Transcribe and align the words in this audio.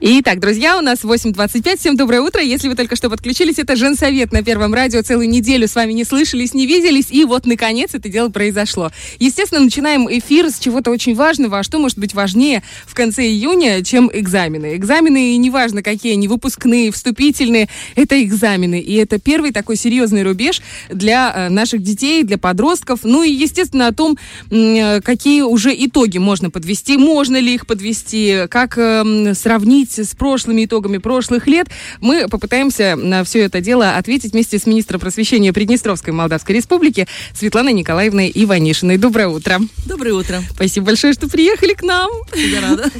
Итак, 0.00 0.38
друзья, 0.38 0.78
у 0.78 0.80
нас 0.80 1.00
8.25. 1.00 1.76
Всем 1.76 1.96
доброе 1.96 2.20
утро. 2.20 2.40
Если 2.40 2.68
вы 2.68 2.76
только 2.76 2.94
что 2.94 3.10
подключились, 3.10 3.58
это 3.58 3.74
Женсовет 3.74 4.30
на 4.30 4.44
Первом 4.44 4.72
радио. 4.72 5.02
Целую 5.02 5.28
неделю 5.28 5.66
с 5.66 5.74
вами 5.74 5.92
не 5.92 6.04
слышались, 6.04 6.54
не 6.54 6.66
виделись. 6.66 7.10
И 7.10 7.24
вот, 7.24 7.46
наконец, 7.46 7.94
это 7.94 8.08
дело 8.08 8.28
произошло. 8.28 8.92
Естественно, 9.18 9.60
начинаем 9.60 10.08
эфир 10.08 10.50
с 10.50 10.60
чего-то 10.60 10.92
очень 10.92 11.16
важного. 11.16 11.58
А 11.58 11.62
что 11.64 11.80
может 11.80 11.98
быть 11.98 12.14
важнее 12.14 12.62
в 12.86 12.94
конце 12.94 13.24
июня, 13.26 13.82
чем 13.82 14.08
экзамены? 14.12 14.76
Экзамены, 14.76 15.36
неважно 15.36 15.82
какие 15.82 16.12
они, 16.12 16.28
выпускные, 16.28 16.92
вступительные, 16.92 17.68
это 17.96 18.22
экзамены. 18.22 18.78
И 18.78 18.94
это 18.94 19.18
первый 19.18 19.50
такой 19.50 19.74
серьезный 19.74 20.22
рубеж 20.22 20.62
для 20.90 21.32
э, 21.34 21.48
наших 21.48 21.82
детей, 21.82 22.22
для 22.22 22.38
подростков. 22.38 23.00
Ну 23.02 23.24
и, 23.24 23.32
естественно, 23.32 23.88
о 23.88 23.92
том, 23.92 24.16
э, 24.52 25.00
какие 25.00 25.42
уже 25.42 25.74
итоги 25.76 26.18
можно 26.18 26.50
подвести, 26.50 26.96
можно 26.96 27.36
ли 27.36 27.52
их 27.54 27.66
подвести, 27.66 28.44
как 28.48 28.78
эм, 28.78 29.34
сравнить 29.34 29.87
сравнить 29.88 30.10
с 30.10 30.14
прошлыми 30.14 30.64
итогами 30.64 30.98
прошлых 30.98 31.46
лет, 31.46 31.68
мы 32.00 32.28
попытаемся 32.28 32.96
на 32.96 33.24
все 33.24 33.40
это 33.40 33.60
дело 33.60 33.96
ответить 33.96 34.32
вместе 34.32 34.58
с 34.58 34.66
министром 34.66 35.00
просвещения 35.00 35.52
Приднестровской 35.52 36.12
Молдавской 36.12 36.56
Республики 36.56 37.06
Светланой 37.34 37.72
Николаевной 37.72 38.30
Иванишиной. 38.34 38.98
Доброе 38.98 39.28
утро. 39.28 39.60
Доброе 39.86 40.14
утро. 40.14 40.42
Спасибо 40.50 40.86
большое, 40.86 41.12
что 41.12 41.28
приехали 41.28 41.74
к 41.74 41.82
нам. 41.82 42.10
Я 42.34 42.60
рада. 42.60 42.90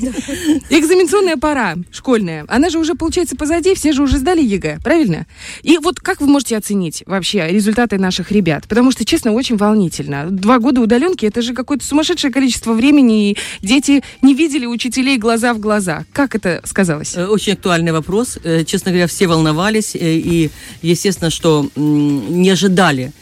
Экзаменационная 0.71 1.37
пора 1.37 1.77
школьная, 1.93 2.45
она 2.49 2.71
же 2.71 2.79
уже, 2.79 2.95
получается, 2.95 3.37
позади, 3.37 3.75
все 3.75 3.93
же 3.93 4.03
уже 4.03 4.19
сдали 4.19 4.43
ЕГЭ, 4.43 4.79
правильно? 4.83 5.27
И 5.63 5.79
вот 5.79 6.01
как 6.01 6.21
вы 6.21 6.27
можете 6.27 6.57
оценить 6.57 7.03
вообще 7.07 7.47
результаты 7.49 7.99
наших 7.99 8.33
ребят? 8.33 8.65
Потому 8.69 8.93
что, 8.93 9.05
честно, 9.05 9.33
очень 9.33 9.57
волнительно. 9.57 10.31
Два 10.31 10.59
года 10.59 10.81
удаленки, 10.81 11.27
это 11.27 11.43
же 11.43 11.55
какое-то 11.55 11.85
сумасшедшее 11.85 12.33
количество 12.33 12.73
времени, 12.73 13.31
и 13.31 13.37
дети 13.61 14.03
не 14.23 14.35
видели 14.35 14.67
учителей 14.67 15.19
глаза 15.19 15.55
в 15.55 15.59
глаза. 15.59 16.05
Как 16.13 16.35
это 16.35 16.61
сказалось? 16.79 17.17
Э, 17.17 17.27
очень 17.27 17.55
актуальный 17.55 17.93
вопрос. 17.93 18.39
Э, 18.45 18.65
честно 18.65 18.93
говоря, 18.93 19.07
все 19.07 19.27
волновались. 19.27 19.97
Э, 19.97 19.99
и, 20.01 20.51
естественно, 20.83 21.31
что 21.31 21.69
не 21.77 22.51
ожидали, 22.51 23.13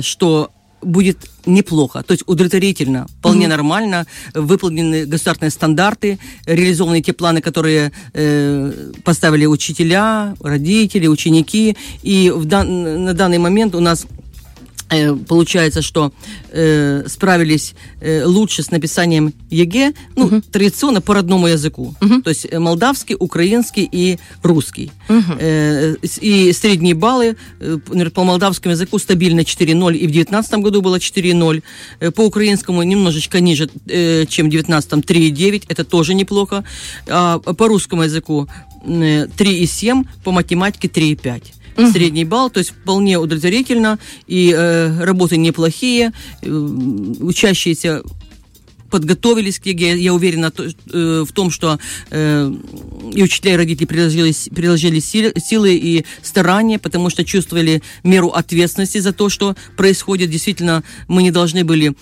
что 0.00 0.50
будет 0.82 1.18
неплохо, 1.46 2.02
то 2.02 2.12
есть 2.12 2.24
удовлетворительно, 2.26 3.06
вполне 3.18 3.46
mm-hmm. 3.46 3.48
нормально, 3.48 4.06
выполнены 4.34 5.06
государственные 5.06 5.50
стандарты, 5.50 6.18
реализованы 6.46 7.00
те 7.00 7.12
планы, 7.12 7.40
которые 7.40 7.92
э, 8.12 8.72
поставили 9.04 9.46
учителя, 9.46 10.34
родители, 10.40 11.06
ученики, 11.06 11.76
и 12.02 12.30
в 12.34 12.44
дан, 12.44 13.04
на 13.04 13.14
данный 13.14 13.38
момент 13.38 13.74
у 13.74 13.80
нас 13.80 14.06
получается, 15.26 15.82
что 15.82 16.12
э, 16.50 17.04
справились 17.08 17.74
э, 18.00 18.24
лучше 18.24 18.62
с 18.62 18.70
написанием 18.70 19.32
ЕГЭ, 19.50 19.92
ну, 20.16 20.28
uh-huh. 20.28 20.44
традиционно 20.52 21.00
по 21.00 21.14
родному 21.14 21.48
языку. 21.48 21.94
Uh-huh. 22.00 22.22
То 22.22 22.30
есть 22.30 22.46
э, 22.50 22.58
молдавский, 22.58 23.16
украинский 23.18 23.88
и 23.90 24.18
русский. 24.42 24.90
Uh-huh. 25.08 25.36
Э, 25.40 25.96
и 26.20 26.52
средние 26.52 26.94
баллы 26.94 27.36
э, 27.60 28.10
по 28.10 28.24
молдавскому 28.24 28.72
языку 28.72 28.98
стабильно 28.98 29.40
4.0, 29.40 29.96
и 29.96 30.06
в 30.06 30.12
2019 30.12 30.54
году 30.54 30.82
было 30.82 30.96
4.0. 30.96 31.62
Э, 32.00 32.10
по 32.10 32.22
украинскому 32.22 32.82
немножечко 32.82 33.40
ниже, 33.40 33.68
э, 33.86 34.26
чем 34.26 34.46
в 34.46 34.50
2019, 34.50 35.04
3.9, 35.04 35.64
это 35.68 35.84
тоже 35.84 36.14
неплохо. 36.14 36.64
А 37.08 37.38
по 37.38 37.68
русскому 37.68 38.02
языку 38.02 38.48
э, 38.84 39.26
3.7, 39.26 40.04
по 40.22 40.32
математике 40.32 40.88
3.5 40.88 41.63
угу. 41.76 41.90
средний 41.90 42.24
балл, 42.24 42.50
то 42.50 42.58
есть 42.58 42.70
вполне 42.70 43.18
удовлетворительно, 43.18 43.98
и 44.26 44.52
э, 44.56 45.04
работы 45.04 45.36
неплохие, 45.36 46.12
э, 46.42 46.50
учащиеся 46.50 48.02
подготовились 48.94 49.58
к 49.58 49.66
ЕГЭ. 49.66 49.96
Я 49.96 50.14
уверена 50.14 50.52
э, 50.56 51.24
в 51.26 51.32
том, 51.32 51.50
что 51.50 51.80
э, 52.10 52.54
и 53.14 53.22
учителя, 53.22 53.54
и 53.54 53.56
родители 53.56 53.86
приложили, 53.86 54.34
приложили 54.54 55.00
силы 55.00 55.74
и 55.74 56.04
старания, 56.22 56.78
потому 56.78 57.10
что 57.10 57.24
чувствовали 57.24 57.82
меру 58.02 58.28
ответственности 58.28 58.98
за 58.98 59.12
то, 59.12 59.28
что 59.28 59.56
происходит. 59.76 60.30
Действительно, 60.30 60.82
мы 61.08 61.22
не 61.22 61.30
должны 61.30 61.64
были 61.64 61.94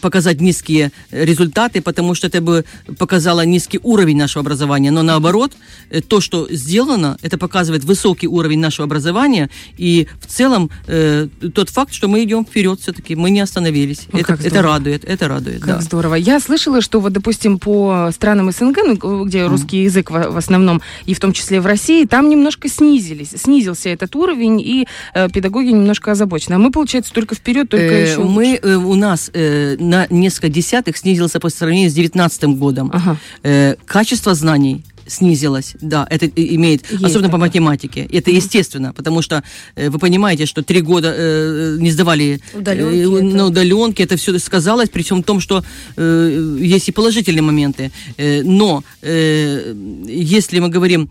показать 0.00 0.40
низкие 0.40 0.92
результаты, 1.10 1.80
потому 1.80 2.14
что 2.14 2.26
это 2.26 2.40
бы 2.40 2.64
показало 2.98 3.44
низкий 3.44 3.80
уровень 3.82 4.16
нашего 4.16 4.42
образования. 4.42 4.90
Но 4.90 5.02
наоборот, 5.02 5.52
э, 5.90 6.00
то, 6.00 6.20
что 6.20 6.46
сделано, 6.50 7.16
это 7.22 7.38
показывает 7.38 7.84
высокий 7.84 8.28
уровень 8.28 8.60
нашего 8.60 8.84
образования. 8.84 9.50
И 9.76 10.06
в 10.20 10.26
целом 10.26 10.70
э, 10.86 11.28
тот 11.54 11.70
факт, 11.70 11.92
что 11.92 12.08
мы 12.08 12.24
идем 12.24 12.44
вперед 12.44 12.80
все-таки, 12.80 13.14
мы 13.14 13.30
не 13.30 13.40
остановились. 13.40 14.06
О, 14.12 14.18
это, 14.18 14.38
это 14.42 14.62
радует, 14.62 15.04
это 15.04 15.28
радует. 15.28 15.60
Как 15.60 15.76
да. 15.76 15.80
здорово. 15.80 16.14
Я 16.14 16.40
слышала, 16.40 16.80
что 16.80 17.00
вот, 17.00 17.12
допустим, 17.12 17.58
по 17.58 18.10
странам 18.12 18.50
СНГ, 18.52 18.78
ну, 18.86 19.24
где 19.24 19.38
mm. 19.38 19.48
русский 19.48 19.82
язык 19.84 20.10
в, 20.10 20.30
в 20.30 20.36
основном, 20.58 20.82
и 21.06 21.14
в 21.14 21.20
том 21.20 21.32
числе 21.32 21.60
в 21.60 21.66
России, 21.66 22.04
там 22.04 22.28
немножко 22.28 22.68
снизились, 22.68 23.30
снизился 23.30 23.88
этот 23.88 24.14
уровень, 24.16 24.60
и 24.60 24.86
э, 25.14 25.28
педагоги 25.30 25.68
немножко 25.68 26.12
озабочены. 26.12 26.54
А 26.54 26.58
мы, 26.58 26.70
получается, 26.70 27.12
только 27.12 27.34
вперед, 27.34 27.68
только 27.68 27.84
э, 27.84 28.10
еще 28.10 28.20
Мы, 28.20 28.58
э, 28.62 28.74
у 28.74 28.94
нас 28.94 29.30
э, 29.32 29.76
на 29.78 30.06
несколько 30.10 30.48
десятых 30.48 30.96
снизился 30.96 31.40
по 31.40 31.48
сравнению 31.48 31.90
с 31.90 31.94
2019 31.94 32.58
годом. 32.58 32.90
Ага. 32.92 33.16
Э, 33.42 33.76
качество 33.86 34.34
знаний 34.34 34.82
снизилась, 35.08 35.74
да, 35.80 36.06
это 36.10 36.26
имеет, 36.26 36.90
Есть 36.90 37.04
особенно 37.04 37.28
такое. 37.28 37.30
по 37.30 37.38
математике. 37.38 38.08
Это 38.12 38.30
mm-hmm. 38.30 38.36
естественно, 38.36 38.92
потому 38.92 39.22
что 39.22 39.42
э, 39.74 39.90
вы 39.90 39.98
понимаете, 39.98 40.46
что 40.46 40.62
три 40.62 40.80
года 40.80 41.12
э, 41.16 41.76
не 41.80 41.90
сдавали 41.90 42.40
удаленки, 42.54 42.96
э, 42.96 43.36
на 43.36 43.46
удаленке, 43.46 44.04
это 44.04 44.16
все 44.16 44.38
сказалось, 44.38 44.88
при 44.88 45.02
всем 45.02 45.22
том, 45.22 45.40
что 45.40 45.64
э, 45.96 46.56
есть 46.60 46.88
и 46.88 46.92
положительные 46.92 47.42
моменты. 47.42 47.90
Э, 48.16 48.42
но 48.42 48.84
э, 49.02 49.74
если 50.06 50.60
мы 50.60 50.68
говорим 50.68 51.08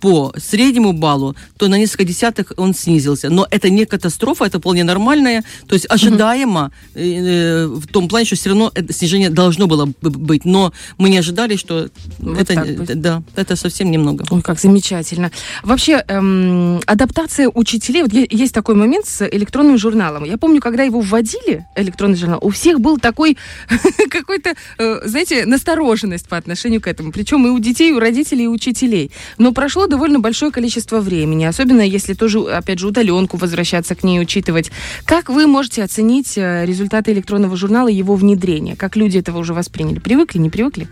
по 0.00 0.34
среднему 0.38 0.92
баллу, 0.92 1.36
то 1.56 1.68
на 1.68 1.78
несколько 1.78 2.04
десятых 2.04 2.52
он 2.56 2.74
снизился. 2.74 3.30
Но 3.30 3.46
это 3.50 3.70
не 3.70 3.84
катастрофа, 3.84 4.44
это 4.44 4.58
вполне 4.58 4.84
нормальное, 4.84 5.44
то 5.66 5.74
есть 5.74 5.86
ожидаемо 5.88 6.72
mm-hmm. 6.94 7.26
э, 7.26 7.66
в 7.66 7.86
том 7.86 8.08
плане, 8.08 8.26
что 8.26 8.36
все 8.36 8.50
равно 8.50 8.70
это 8.74 8.92
снижение 8.92 9.30
должно 9.30 9.66
было 9.66 9.88
быть, 10.02 10.44
но 10.44 10.72
мы 10.98 11.08
не 11.08 11.18
ожидали, 11.18 11.56
что 11.56 11.88
вот 12.18 12.38
это 12.38 12.94
да, 13.04 13.22
это 13.36 13.54
совсем 13.54 13.90
немного. 13.90 14.24
Ой, 14.30 14.40
как 14.40 14.58
замечательно. 14.58 15.30
Вообще, 15.62 16.02
эм, 16.08 16.80
адаптация 16.86 17.50
учителей, 17.54 18.02
вот 18.02 18.12
есть 18.14 18.54
такой 18.54 18.74
момент 18.76 19.04
с 19.04 19.28
электронным 19.28 19.76
журналом. 19.76 20.24
Я 20.24 20.38
помню, 20.38 20.62
когда 20.62 20.84
его 20.84 21.00
вводили, 21.00 21.66
электронный 21.76 22.16
журнал, 22.16 22.38
у 22.40 22.48
всех 22.48 22.80
был 22.80 22.98
такой 22.98 23.36
какой-то, 24.10 24.54
э, 24.78 25.00
знаете, 25.04 25.44
настороженность 25.44 26.26
по 26.28 26.38
отношению 26.38 26.80
к 26.80 26.86
этому. 26.86 27.12
Причем 27.12 27.46
и 27.46 27.50
у 27.50 27.58
детей, 27.58 27.90
и 27.90 27.92
у 27.92 27.98
родителей, 27.98 28.44
и 28.44 28.46
у 28.46 28.52
учителей. 28.52 29.10
Но 29.36 29.52
прошло 29.52 29.86
довольно 29.86 30.18
большое 30.18 30.50
количество 30.50 31.00
времени, 31.00 31.44
особенно 31.44 31.82
если 31.82 32.14
тоже, 32.14 32.38
опять 32.40 32.78
же, 32.78 32.88
удаленку 32.88 33.36
возвращаться 33.36 33.94
к 33.94 34.02
ней, 34.02 34.18
учитывать. 34.18 34.70
Как 35.04 35.28
вы 35.28 35.46
можете 35.46 35.84
оценить 35.84 36.38
э, 36.38 36.64
результаты 36.64 37.12
электронного 37.12 37.54
журнала 37.54 37.88
его 37.88 38.14
внедрения? 38.14 38.76
Как 38.76 38.96
люди 38.96 39.18
этого 39.18 39.40
уже 39.40 39.52
восприняли? 39.52 39.98
Привыкли, 39.98 40.38
не 40.38 40.48
привыкли? 40.48 40.88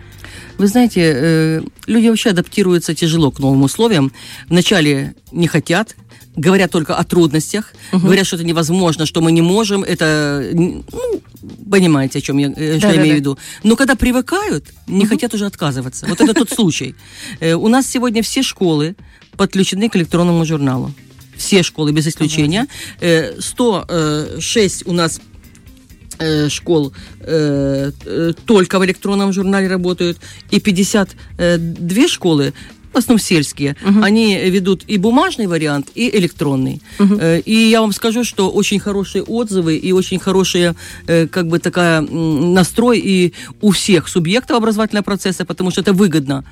Вы 0.59 0.67
знаете, 0.67 1.01
э, 1.15 1.63
люди 1.87 2.09
вообще 2.09 2.31
адаптируются 2.31 2.95
тяжело 2.95 3.31
к 3.31 3.39
новым 3.39 3.63
условиям. 3.63 4.13
Вначале 4.49 5.15
не 5.33 5.47
хотят, 5.47 5.97
говорят 6.37 6.71
только 6.71 6.95
о 6.95 7.05
трудностях, 7.05 7.73
угу. 7.93 8.03
говорят, 8.07 8.27
что 8.27 8.37
это 8.37 8.45
невозможно, 8.45 9.07
что 9.07 9.21
мы 9.21 9.33
не 9.33 9.43
можем, 9.43 9.83
это, 9.83 10.51
ну, 10.53 10.85
понимаете, 11.71 12.19
о 12.19 12.23
чем 12.23 12.39
я, 12.39 12.53
э, 12.55 12.79
что 12.79 12.89
да, 12.89 12.93
я 12.93 12.97
да, 12.97 13.03
имею 13.03 13.17
в 13.17 13.19
виду. 13.19 13.39
Но 13.63 13.77
когда 13.77 13.95
привыкают, 13.95 14.67
не 14.87 15.05
угу. 15.05 15.09
хотят 15.09 15.35
уже 15.35 15.47
отказываться. 15.47 16.07
Вот 16.07 16.21
это 16.21 16.35
тот 16.35 16.51
случай. 16.51 16.95
Э, 17.41 17.55
у 17.55 17.69
нас 17.69 17.87
сегодня 17.87 18.23
все 18.23 18.43
школы 18.43 18.95
подключены 19.37 19.89
к 19.89 19.97
электронному 19.97 20.45
журналу. 20.45 20.93
Все 21.37 21.63
школы 21.63 21.93
без 21.93 22.07
исключения. 22.07 22.69
106 23.01 24.87
у 24.87 24.93
нас 24.93 25.21
школ 26.49 26.93
э, 27.21 27.91
э, 28.05 28.33
только 28.47 28.79
в 28.79 28.85
электронном 28.85 29.33
журнале 29.33 29.69
работают, 29.69 30.19
и 30.51 30.61
52 30.61 32.09
школы 32.09 32.53
в 32.93 32.99
основном 32.99 33.21
сельские, 33.21 33.75
uh-huh. 33.83 34.05
они 34.05 34.37
ведут 34.51 34.85
и 34.87 34.99
бумажный 34.99 35.47
вариант, 35.47 35.89
и 35.95 36.15
электронный. 36.19 36.83
Uh-huh. 36.99 37.41
И 37.41 37.55
я 37.71 37.81
вам 37.81 37.93
скажу, 37.93 38.23
что 38.23 38.51
очень 38.51 38.79
хорошие 38.81 39.23
отзывы 39.23 39.77
и 39.77 39.93
очень 39.93 40.19
хорошие, 40.19 40.75
как 41.07 41.49
бы 41.49 41.59
такая 41.59 42.03
настрой 42.03 42.99
и 42.99 43.33
у 43.63 43.71
всех 43.71 44.09
субъектов 44.09 44.59
образовательного 44.59 45.05
процесса, 45.05 45.47
потому 45.47 45.71
что 45.71 45.81
это 45.81 45.95
выгодно. 45.95 46.45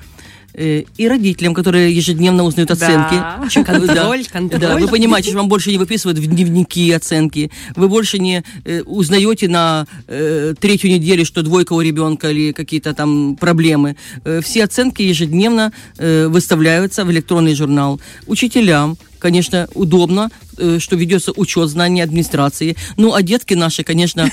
Э, 0.53 0.83
и 0.97 1.07
родителям, 1.07 1.53
которые 1.53 1.95
ежедневно 1.95 2.43
узнают 2.43 2.71
оценки. 2.71 3.15
Да. 3.15 3.39
Контроль, 3.63 4.25
контроль. 4.25 4.59
Да, 4.59 4.77
вы 4.77 4.87
понимаете, 4.87 5.29
что 5.29 5.37
вам 5.37 5.47
больше 5.47 5.71
не 5.71 5.77
выписывают 5.77 6.19
в 6.19 6.25
дневники 6.25 6.91
оценки, 6.91 7.51
вы 7.75 7.87
больше 7.87 8.19
не 8.19 8.43
э, 8.65 8.81
узнаете 8.81 9.47
на 9.47 9.87
э, 10.07 10.53
третью 10.59 10.91
неделю, 10.91 11.25
что 11.25 11.41
двойка 11.41 11.73
у 11.73 11.81
ребенка 11.81 12.29
или 12.29 12.51
какие-то 12.51 12.93
там 12.93 13.35
проблемы. 13.37 13.95
Э, 14.25 14.41
все 14.43 14.65
оценки 14.65 15.01
ежедневно 15.01 15.71
э, 15.97 16.27
выставляются 16.27 17.05
в 17.05 17.11
электронный 17.11 17.55
журнал. 17.55 18.01
Учителям, 18.27 18.97
конечно, 19.19 19.67
удобно 19.73 20.29
что 20.79 20.95
ведется 20.95 21.31
учет 21.35 21.69
знаний 21.69 22.01
администрации. 22.01 22.75
Ну, 22.97 23.13
а 23.13 23.21
детки 23.21 23.53
наши, 23.53 23.83
конечно, 23.83 24.29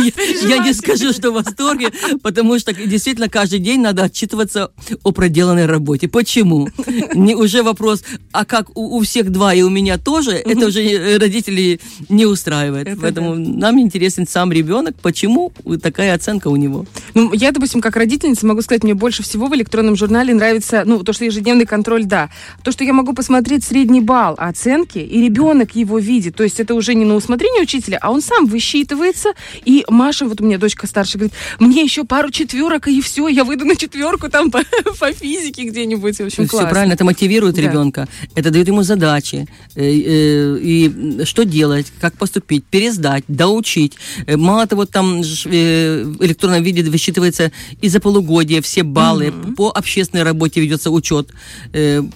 я 0.48 0.58
не 0.58 0.72
скажу, 0.72 1.12
что 1.12 1.30
в 1.30 1.34
восторге, 1.34 1.90
потому 2.22 2.58
что 2.58 2.72
действительно 2.72 3.28
каждый 3.28 3.58
день 3.58 3.80
надо 3.80 4.04
отчитываться 4.04 4.70
о 5.02 5.12
проделанной 5.12 5.66
работе. 5.66 6.08
Почему? 6.08 6.68
Не 7.14 7.34
уже 7.34 7.62
вопрос, 7.62 8.02
а 8.32 8.44
как 8.44 8.76
у 8.76 9.00
всех 9.02 9.30
два 9.30 9.54
и 9.54 9.62
у 9.62 9.70
меня 9.70 9.98
тоже, 9.98 10.32
это 10.32 10.66
уже 10.66 11.18
родителей 11.18 11.80
не 12.08 12.26
устраивает. 12.26 12.98
Поэтому 13.00 13.34
нам 13.34 13.80
интересен 13.80 14.26
сам 14.26 14.52
ребенок, 14.52 14.94
почему 15.02 15.52
такая 15.82 16.14
оценка 16.14 16.48
у 16.48 16.56
него. 16.56 16.86
Ну, 17.14 17.32
я, 17.32 17.52
допустим, 17.52 17.80
как 17.80 17.96
родительница 17.96 18.46
могу 18.46 18.62
сказать, 18.62 18.84
мне 18.84 18.94
больше 18.94 19.22
всего 19.22 19.46
в 19.46 19.54
электронном 19.54 19.96
журнале 19.96 20.34
нравится, 20.34 20.84
ну, 20.86 21.02
то, 21.02 21.12
что 21.12 21.24
ежедневный 21.24 21.66
контроль, 21.66 22.04
да. 22.04 22.30
То, 22.62 22.72
что 22.72 22.84
я 22.84 22.92
могу 22.92 23.12
посмотреть 23.12 23.64
средний 23.64 24.00
балл 24.00 24.34
оценки, 24.38 24.98
и 24.98 25.22
ребенок 25.22 25.39
его 25.48 25.98
видит. 25.98 26.36
То 26.36 26.44
есть 26.44 26.60
это 26.60 26.74
уже 26.74 26.94
не 26.94 27.04
на 27.04 27.14
усмотрение 27.14 27.62
учителя, 27.62 27.98
а 28.00 28.10
он 28.10 28.20
сам 28.20 28.46
высчитывается. 28.46 29.30
И 29.64 29.84
Маша, 29.88 30.26
вот 30.26 30.40
у 30.40 30.44
меня 30.44 30.58
дочка 30.58 30.86
старшая, 30.86 31.20
говорит, 31.20 31.34
мне 31.58 31.82
еще 31.82 32.04
пару 32.04 32.30
четверок, 32.30 32.88
и 32.88 33.00
все, 33.00 33.28
я 33.28 33.44
выйду 33.44 33.64
на 33.64 33.76
четверку 33.76 34.28
там 34.28 34.50
по, 34.50 34.62
по 34.98 35.12
физике 35.12 35.64
где-нибудь. 35.64 36.16
В 36.18 36.24
общем, 36.24 36.46
Все 36.46 36.68
правильно, 36.68 36.94
это 36.94 37.04
мотивирует 37.04 37.56
да. 37.56 37.62
ребенка. 37.62 38.08
Это 38.34 38.50
дает 38.50 38.68
ему 38.68 38.82
задачи. 38.82 39.46
Э, 39.74 39.82
э, 39.82 40.58
и 40.60 41.24
что 41.24 41.44
делать, 41.44 41.86
как 42.00 42.16
поступить, 42.16 42.64
пересдать, 42.64 43.24
доучить. 43.28 43.94
Э, 44.26 44.36
мало 44.36 44.66
того, 44.66 44.84
там 44.84 45.22
в 45.22 45.46
электронном 46.24 46.62
виде 46.62 46.82
высчитывается 46.82 47.52
и 47.80 47.88
за 47.88 48.00
полугодие 48.00 48.60
все 48.60 48.82
баллы, 48.82 49.26
mm-hmm. 49.26 49.54
по 49.54 49.70
общественной 49.70 50.22
работе 50.22 50.60
ведется 50.60 50.90
учет, 50.90 51.28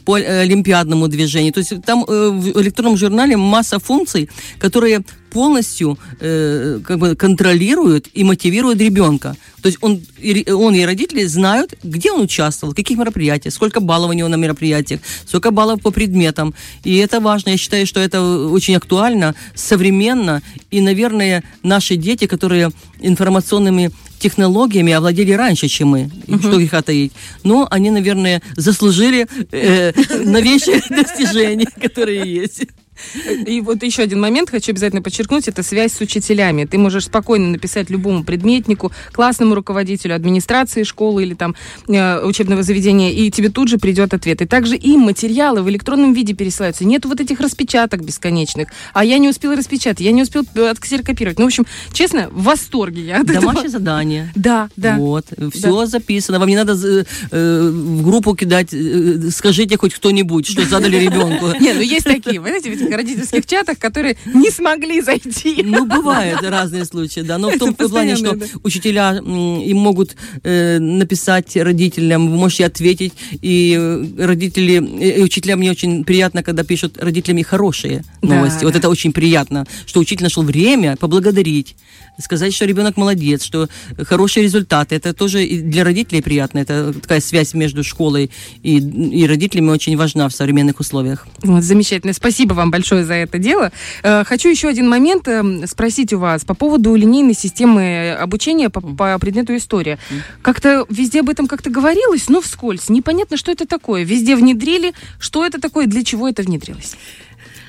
по 0.04 0.14
олимпиадному 0.16 1.08
движению. 1.08 1.52
То 1.52 1.60
есть 1.60 1.72
там 1.84 2.04
в 2.04 2.60
электронном 2.60 2.96
журнале 2.96 3.13
масса 3.36 3.78
функций, 3.78 4.28
которые 4.58 5.02
полностью 5.34 5.98
э, 6.20 6.78
как 6.86 6.98
бы 6.98 7.16
контролируют 7.16 8.06
и 8.14 8.22
мотивируют 8.22 8.80
ребенка. 8.80 9.36
То 9.62 9.68
есть 9.68 9.78
он, 9.80 10.00
он 10.48 10.74
и 10.74 10.84
родители 10.84 11.24
знают, 11.26 11.74
где 11.82 12.12
он 12.12 12.20
участвовал, 12.20 12.72
в 12.72 12.76
каких 12.76 12.98
мероприятиях, 12.98 13.52
сколько 13.52 13.80
баллов 13.80 14.10
у 14.10 14.12
него 14.12 14.28
на 14.28 14.36
мероприятиях, 14.36 15.00
сколько 15.26 15.50
баллов 15.50 15.80
по 15.82 15.90
предметам. 15.90 16.54
И 16.84 16.96
это 16.98 17.18
важно. 17.18 17.50
Я 17.50 17.56
считаю, 17.56 17.84
что 17.84 17.98
это 17.98 18.22
очень 18.48 18.76
актуально, 18.76 19.34
современно. 19.56 20.40
И, 20.70 20.80
наверное, 20.80 21.42
наши 21.64 21.96
дети, 21.96 22.26
которые 22.26 22.70
информационными 23.00 23.90
технологиями 24.20 24.92
овладели 24.92 25.32
раньше, 25.32 25.68
чем 25.68 25.88
мы, 25.88 26.10
uh-huh. 26.26 26.38
что 26.38 26.60
их 26.60 26.84
таить. 26.84 27.12
Но 27.42 27.66
они, 27.70 27.90
наверное, 27.90 28.40
заслужили 28.56 29.26
э, 29.50 29.92
новейшие 30.24 30.80
достижения, 30.88 31.66
которые 31.80 32.22
есть. 32.42 32.62
И 33.46 33.60
вот 33.60 33.82
еще 33.82 34.02
один 34.02 34.20
момент 34.20 34.50
хочу 34.50 34.72
обязательно 34.72 35.02
подчеркнуть, 35.02 35.48
это 35.48 35.62
связь 35.62 35.92
с 35.92 36.00
учителями. 36.00 36.64
Ты 36.64 36.78
можешь 36.78 37.06
спокойно 37.06 37.48
написать 37.48 37.90
любому 37.90 38.24
предметнику, 38.24 38.92
классному 39.12 39.54
руководителю 39.54 40.14
администрации 40.14 40.82
школы 40.82 41.22
или 41.22 41.34
там 41.34 41.54
э, 41.88 42.24
учебного 42.24 42.62
заведения, 42.62 43.12
и 43.12 43.30
тебе 43.30 43.48
тут 43.48 43.68
же 43.68 43.78
придет 43.78 44.14
ответ. 44.14 44.42
И 44.42 44.46
также 44.46 44.76
им 44.76 45.00
материалы 45.00 45.62
в 45.62 45.68
электронном 45.68 46.12
виде 46.12 46.34
пересылаются. 46.34 46.84
Нет 46.84 47.04
вот 47.04 47.20
этих 47.20 47.40
распечаток 47.40 48.04
бесконечных. 48.04 48.68
А 48.92 49.04
я 49.04 49.18
не 49.18 49.28
успела 49.28 49.56
распечатать, 49.56 50.00
я 50.00 50.12
не 50.12 50.22
успел 50.22 50.44
э, 50.54 50.68
отксерокопировать. 50.68 51.38
Ну, 51.38 51.44
в 51.44 51.48
общем, 51.48 51.66
честно, 51.92 52.28
в 52.30 52.44
восторге 52.44 53.02
я 53.02 53.20
от 53.20 53.26
Домашнее 53.26 53.52
этого. 53.52 53.68
задание. 53.68 54.32
Да, 54.44 54.68
да. 54.76 54.96
Вот, 54.96 55.26
все 55.54 55.80
да. 55.80 55.86
записано. 55.86 56.38
Вам 56.38 56.48
не 56.48 56.56
надо 56.56 56.74
э, 56.74 57.04
э, 57.30 57.70
в 57.70 58.04
группу 58.04 58.34
кидать, 58.34 58.74
э, 58.74 59.30
скажите 59.30 59.78
хоть 59.78 59.94
кто-нибудь, 59.94 60.46
что 60.46 60.64
задали 60.64 60.96
ребенку. 60.96 61.46
Не, 61.60 61.72
ну 61.72 61.80
есть 61.80 62.04
такие, 62.04 62.40
вы 62.40 62.48
знаете, 62.48 62.70
этих 62.84 62.96
родительских 62.96 63.46
чатах, 63.46 63.78
которые 63.78 64.16
не 64.26 64.50
смогли 64.50 65.00
зайти. 65.00 65.62
Ну, 65.62 65.86
бывают 65.86 66.42
разные 66.42 66.84
случаи, 66.84 67.20
да. 67.20 67.38
Но 67.38 67.50
в 67.50 67.58
том 67.58 67.74
плане, 67.74 68.16
что 68.16 68.36
учителя 68.62 69.16
им 69.18 69.76
могут 69.76 70.16
э, 70.42 70.78
написать 70.78 71.56
родителям, 71.56 72.30
вы 72.30 72.36
можете 72.36 72.66
ответить, 72.66 73.12
и 73.42 73.78
родители, 74.18 74.72
и 75.18 75.22
учителя 75.22 75.56
мне 75.56 75.70
очень 75.70 76.04
приятно, 76.04 76.42
когда 76.42 76.64
пишут 76.64 76.98
родителями 76.98 77.42
хорошие 77.42 78.04
новости. 78.22 78.64
Вот 78.64 78.76
это 78.76 78.88
очень 78.88 79.12
приятно, 79.12 79.66
что 79.86 80.00
учитель 80.00 80.24
нашел 80.24 80.42
время 80.42 80.96
поблагодарить, 80.96 81.76
сказать, 82.18 82.54
что 82.54 82.64
ребенок 82.64 82.96
молодец, 82.96 83.42
что 83.42 83.68
хорошие 83.98 84.44
результаты. 84.44 84.94
Это 84.94 85.12
тоже 85.12 85.44
и 85.44 85.60
для 85.60 85.84
родителей 85.84 86.22
приятно. 86.22 86.58
Это 86.58 86.92
такая 86.92 87.20
связь 87.20 87.54
между 87.54 87.82
школой 87.82 88.30
и, 88.62 88.78
и 88.78 89.26
родителями 89.26 89.70
очень 89.70 89.96
важна 89.96 90.28
в 90.28 90.32
современных 90.32 90.80
условиях. 90.80 91.26
Вот, 91.42 91.62
замечательно. 91.62 92.12
Спасибо 92.12 92.54
вам 92.54 92.70
большое 92.70 93.04
за 93.04 93.14
это 93.14 93.38
дело. 93.38 93.72
Э, 94.02 94.24
хочу 94.24 94.48
еще 94.48 94.68
один 94.68 94.88
момент 94.88 95.26
эм, 95.28 95.66
спросить 95.66 96.12
у 96.12 96.18
вас 96.18 96.44
по 96.44 96.54
поводу 96.54 96.94
линейной 96.94 97.34
системы 97.34 98.12
обучения 98.12 98.70
по, 98.70 98.80
по 98.80 99.18
предмету 99.18 99.56
история. 99.56 99.98
Как-то 100.42 100.86
везде 100.88 101.20
об 101.20 101.30
этом 101.30 101.46
как-то 101.46 101.70
говорилось, 101.70 102.28
но 102.28 102.40
вскользь. 102.40 102.88
Непонятно, 102.88 103.36
что 103.36 103.50
это 103.50 103.66
такое. 103.66 104.04
Везде 104.04 104.36
внедрили. 104.36 104.92
Что 105.18 105.44
это 105.44 105.60
такое, 105.60 105.86
для 105.86 106.04
чего 106.04 106.28
это 106.28 106.42
внедрилось? 106.42 106.96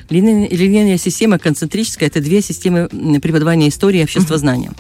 Линейная, 0.10 0.98
система 0.98 1.40
концентрическая– 1.40 2.08
это 2.10 2.22
две 2.22 2.42
системы 2.42 2.88
преподавания 3.22 3.70
истории 3.70 4.02
и 4.02 4.04
обществознания. 4.04 4.72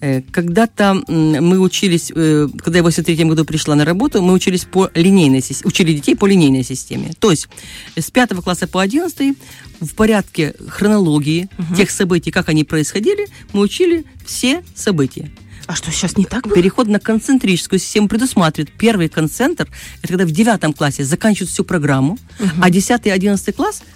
Uh-huh. 0.00 0.24
Когда-то 0.30 1.02
мы 1.08 1.58
учились, 1.58 2.12
э, 2.14 2.48
когда 2.58 2.78
я 2.78 2.82
в 2.82 2.86
83 2.86 3.24
году 3.24 3.44
пришла 3.44 3.74
на 3.74 3.84
работу, 3.84 4.22
мы 4.22 4.32
учились 4.32 4.64
по 4.64 4.90
линейной 4.94 5.42
системе, 5.42 5.68
учили 5.68 5.92
детей 5.92 6.14
по 6.14 6.26
линейной 6.26 6.62
системе. 6.62 7.10
То 7.18 7.30
есть 7.30 7.48
с 7.96 8.10
5 8.10 8.30
класса 8.42 8.68
по 8.68 8.80
11 8.80 9.36
в 9.80 9.94
порядке 9.94 10.54
хронологии 10.68 11.48
uh-huh. 11.58 11.76
тех 11.76 11.90
событий, 11.90 12.30
как 12.30 12.48
они 12.48 12.62
происходили, 12.64 13.26
мы 13.52 13.62
учили 13.62 14.04
все 14.24 14.62
события. 14.74 15.30
А 15.66 15.74
что, 15.74 15.90
сейчас 15.90 16.16
не 16.16 16.24
так 16.24 16.44
было? 16.44 16.54
Переход 16.54 16.88
на 16.88 17.00
концентрическую 17.00 17.78
систему 17.78 18.08
предусматривает 18.08 18.72
первый 18.72 19.08
концентр, 19.08 19.68
это 20.02 20.08
когда 20.08 20.26
в 20.26 20.30
девятом 20.30 20.72
классе 20.72 21.04
заканчивают 21.04 21.50
всю 21.50 21.64
программу, 21.64 22.18
uh-huh. 22.38 22.48
а 22.60 22.70
10 22.70 23.06
и 23.06 23.10
11 23.10 23.56
класс– 23.56 23.82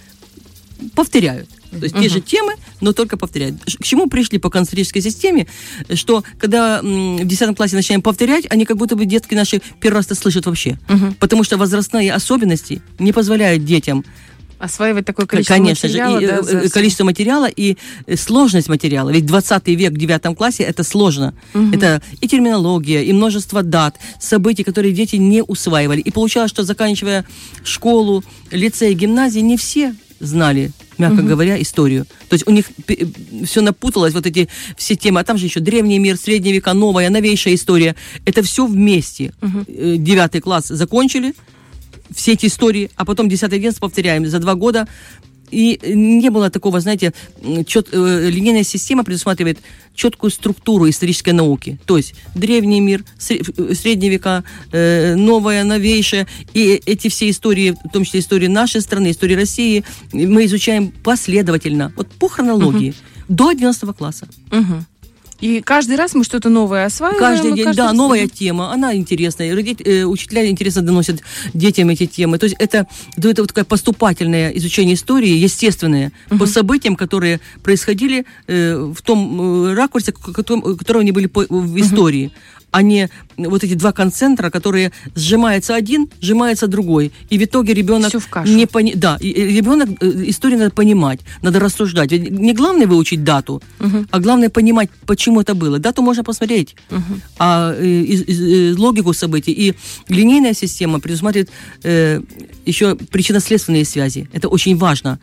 повторяют. 0.93 1.49
То 1.71 1.83
есть 1.83 1.95
uh-huh. 1.95 2.01
те 2.03 2.09
же 2.09 2.21
темы, 2.21 2.53
но 2.81 2.93
только 2.93 3.17
повторяют. 3.17 3.57
К 3.63 3.83
чему 3.83 4.07
пришли 4.07 4.37
по 4.37 4.49
концентрической 4.49 5.01
системе, 5.01 5.47
что 5.93 6.23
когда 6.39 6.81
в 6.81 7.25
10 7.25 7.55
классе 7.55 7.75
начинаем 7.75 8.01
повторять, 8.01 8.45
они 8.49 8.65
как 8.65 8.77
будто 8.77 8.95
бы 8.95 9.05
детки 9.05 9.33
наши 9.35 9.61
первый 9.79 9.97
раз 9.97 10.05
это 10.05 10.15
слышат 10.15 10.45
вообще. 10.45 10.79
Uh-huh. 10.87 11.15
Потому 11.19 11.43
что 11.43 11.57
возрастные 11.57 12.13
особенности 12.13 12.81
не 12.99 13.11
позволяют 13.11 13.65
детям 13.65 14.05
осваивать 14.57 15.05
такое 15.05 15.25
количество 15.25 15.55
Конечно 15.55 15.87
материала. 15.87 16.19
Конечно 16.19 16.43
же, 16.43 16.51
и, 16.51 16.59
да, 16.59 16.65
э, 16.65 16.69
количество 16.69 17.03
материала 17.03 17.47
и 17.47 17.77
э, 18.07 18.15
сложность 18.15 18.69
материала. 18.69 19.09
Ведь 19.09 19.25
20 19.25 19.67
век 19.67 19.93
в 19.93 19.97
9 19.97 20.35
классе 20.37 20.63
это 20.63 20.83
сложно. 20.83 21.33
Угу. 21.53 21.73
Это 21.73 22.01
и 22.21 22.27
терминология, 22.27 23.03
и 23.03 23.13
множество 23.13 23.63
дат, 23.63 23.97
событий, 24.19 24.63
которые 24.63 24.93
дети 24.93 25.17
не 25.17 25.43
усваивали. 25.43 26.01
И 26.01 26.11
получалось, 26.11 26.51
что 26.51 26.63
заканчивая 26.63 27.25
школу, 27.63 28.23
лицей, 28.51 28.93
гимназии, 28.93 29.39
не 29.39 29.57
все 29.57 29.93
знали 30.25 30.71
мягко 30.97 31.19
угу. 31.19 31.27
говоря, 31.29 31.61
историю. 31.61 32.05
То 32.29 32.33
есть 32.33 32.47
у 32.47 32.51
них 32.51 32.65
все 33.45 33.61
напуталось, 33.61 34.13
вот 34.13 34.25
эти 34.25 34.47
все 34.77 34.95
темы. 34.95 35.19
А 35.19 35.23
там 35.23 35.37
же 35.37 35.45
еще 35.45 35.59
древний 35.59 35.99
мир, 35.99 36.17
средние 36.17 36.55
века, 36.55 36.73
новая, 36.73 37.09
новейшая 37.09 37.55
история. 37.55 37.95
Это 38.25 38.41
все 38.43 38.65
вместе. 38.65 39.33
Угу. 39.41 39.65
Девятый 39.97 40.41
класс 40.41 40.67
закончили, 40.67 41.33
все 42.13 42.33
эти 42.33 42.45
истории, 42.45 42.91
а 42.95 43.05
потом 43.05 43.29
десятый 43.29 43.57
одиннадцатый 43.57 43.81
повторяем. 43.81 44.25
За 44.27 44.39
два 44.39 44.55
года 44.55 44.87
и 45.55 45.79
не 45.93 46.29
было 46.29 46.49
такого, 46.49 46.81
знаете, 46.81 47.13
чет, 47.65 47.87
э, 47.93 48.29
линейная 48.29 48.63
система 48.63 49.03
предусматривает 49.05 49.59
четкую 49.93 50.31
структуру 50.31 50.89
исторической 50.89 51.29
науки. 51.29 51.79
То 51.85 51.95
есть 51.95 52.13
древний 52.35 52.81
мир, 52.81 53.05
средние 53.17 54.11
века, 54.11 54.43
э, 54.73 55.15
новая, 55.15 55.63
новейшая. 55.63 56.27
И 56.53 56.81
эти 56.85 57.07
все 57.07 57.29
истории, 57.29 57.75
в 57.85 57.89
том 57.93 58.03
числе 58.03 58.19
истории 58.19 58.47
нашей 58.47 58.81
страны, 58.81 59.11
истории 59.11 59.35
России, 59.35 59.85
мы 60.11 60.45
изучаем 60.45 60.91
последовательно, 61.03 61.93
вот 61.95 62.09
по 62.09 62.27
хронологии, 62.27 62.89
угу. 62.89 62.97
до 63.29 63.49
11 63.49 63.93
класса. 63.95 64.27
Угу. 64.51 64.85
И 65.45 65.61
каждый 65.61 65.95
раз 65.95 66.15
мы 66.15 66.23
что-то 66.23 66.49
новое 66.49 66.85
осваиваем. 66.85 67.19
Каждый 67.19 67.53
день, 67.53 67.65
каждый 67.65 67.77
да, 67.77 67.85
раз... 67.89 67.93
новая 67.93 68.27
тема, 68.27 68.73
она 68.73 68.95
интересная. 68.95 69.53
Родить, 69.55 69.79
э, 69.85 70.03
учителя 70.03 70.49
интересно 70.49 70.81
доносят 70.81 71.21
детям 71.53 71.89
эти 71.89 72.07
темы. 72.07 72.39
То 72.39 72.45
есть 72.45 72.55
это, 72.57 72.87
это 73.15 73.41
вот 73.43 73.49
такое 73.49 73.63
поступательное 73.63 74.49
изучение 74.57 74.95
истории, 74.95 75.29
естественное, 75.29 76.11
uh-huh. 76.29 76.39
по 76.39 76.47
событиям, 76.47 76.95
которые 76.95 77.41
происходили 77.61 78.25
э, 78.47 78.91
в 78.91 78.99
том 79.03 79.67
э, 79.67 79.73
ракурсе, 79.75 80.13
котором, 80.13 80.75
которого 80.77 81.01
они 81.01 81.11
были 81.11 81.27
по, 81.27 81.45
в 81.47 81.79
истории. 81.79 82.31
Uh-huh 82.33 82.55
а 82.75 82.81
не 82.81 83.09
вот 83.37 83.63
эти 83.63 83.75
два 83.75 83.91
концентра, 83.91 84.49
которые 84.49 84.91
сжимается 85.15 85.75
один, 85.75 86.07
сжимается 86.21 86.67
другой. 86.67 87.11
И 87.31 87.37
в 87.37 87.41
итоге 87.43 87.73
ребенок 87.73 88.09
Всё 88.09 88.19
в 88.19 88.27
кашу. 88.27 88.51
не 88.51 88.65
пони... 88.65 88.91
Да, 88.95 89.17
и- 89.21 89.29
и 89.29 89.57
ребенок, 89.57 89.89
э, 90.01 90.23
историю 90.29 90.59
надо 90.59 90.71
понимать, 90.71 91.19
надо 91.41 91.59
рассуждать. 91.59 92.11
Ведь 92.11 92.29
не 92.31 92.53
главное 92.53 92.85
выучить 92.87 93.23
дату, 93.23 93.61
а 94.11 94.19
главное 94.19 94.49
понимать, 94.49 94.89
почему 95.05 95.39
это 95.41 95.53
было. 95.55 95.79
Дату 95.79 96.01
можно 96.01 96.23
посмотреть, 96.23 96.75
а 97.39 97.73
э, 97.79 97.85
из- 98.13 98.23
из- 98.27 98.41
э, 98.41 98.75
логику 98.77 99.13
событий. 99.13 99.51
И 99.53 99.73
линейная 100.09 100.53
система 100.53 100.99
предусматривает 100.99 101.49
э, 101.83 102.21
еще 102.67 102.95
причинно-следственные 102.95 103.85
связи. 103.85 104.27
Это 104.33 104.49
очень 104.49 104.77
важно. 104.77 105.19